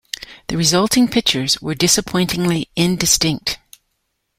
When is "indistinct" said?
2.75-3.59